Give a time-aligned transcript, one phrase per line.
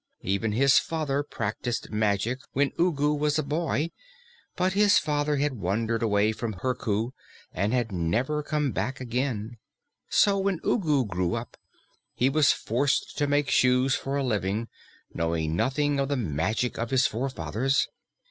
[0.23, 3.91] Even his father practiced magic when Ugu was a boy,
[4.55, 7.11] but his father had wandered away from Herku
[7.53, 9.57] and had never come back again.
[10.09, 11.55] So when Ugu grew up,
[12.15, 14.69] he was forced to make shoes for a living,
[15.13, 17.87] knowing nothing of the magic of his forefathers.